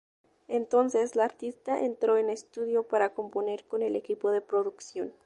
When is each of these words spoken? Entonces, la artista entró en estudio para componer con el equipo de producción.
Entonces, 0.47 1.15
la 1.15 1.25
artista 1.25 1.79
entró 1.85 2.17
en 2.17 2.31
estudio 2.31 2.81
para 2.87 3.13
componer 3.13 3.65
con 3.67 3.83
el 3.83 3.95
equipo 3.95 4.31
de 4.31 4.41
producción. 4.41 5.13